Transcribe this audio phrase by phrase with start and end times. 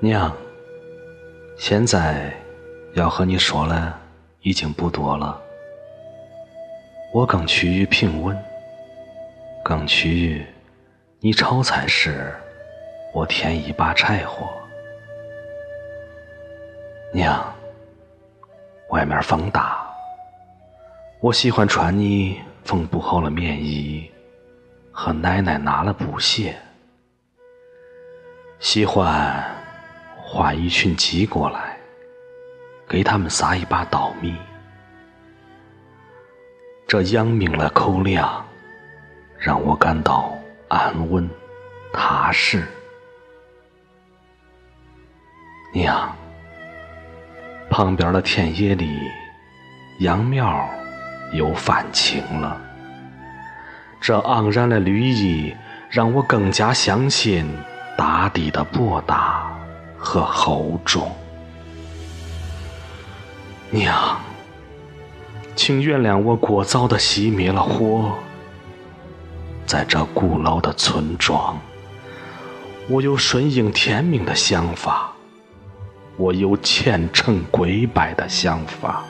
[0.00, 0.32] 娘，
[1.56, 2.32] 现在
[2.94, 3.92] 要和你说的
[4.42, 5.42] 已经不多了。
[7.12, 8.40] 我更趋于平稳，
[9.64, 10.46] 更趋于
[11.18, 12.32] 你炒菜时
[13.12, 14.48] 我添一把柴火。
[17.12, 17.52] 娘，
[18.90, 19.84] 外面风大，
[21.18, 24.08] 我喜欢穿你缝补好了棉衣
[24.92, 26.56] 和奶奶拿了布鞋，
[28.60, 29.44] 喜欢
[30.30, 31.78] 画一群鸡过来，
[32.86, 34.36] 给他们撒一把稻米，
[36.86, 38.46] 这养命了口粮，
[39.38, 40.36] 让我感到
[40.68, 41.26] 安稳
[41.94, 42.62] 踏实。
[45.72, 46.14] 娘。
[47.70, 49.00] 旁边的田野里，
[50.00, 50.68] 秧苗
[51.32, 52.60] 又泛青了。
[53.98, 55.56] 这盎然的绿意，
[55.88, 57.50] 让我更加相信
[57.96, 59.57] 大地的博大
[59.98, 61.10] 和厚重。
[63.70, 64.18] 娘，
[65.54, 68.14] 请原谅我过早的熄灭了火。
[69.66, 71.58] 在这古老的村庄，
[72.88, 75.12] 我有顺应天命的想法。
[76.16, 79.04] 我有虔诚跪拜的想法，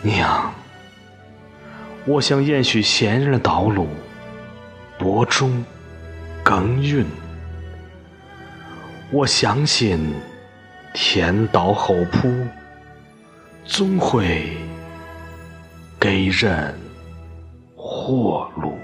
[0.00, 0.50] 娘，
[2.06, 3.86] 我想延续先人的道路，
[4.98, 5.62] 播种、
[6.42, 7.04] 耕耘。
[9.14, 10.12] 我相信
[10.92, 12.28] 天道厚朴，
[13.64, 14.56] 总会
[16.00, 16.74] 给人
[17.76, 18.76] 活路。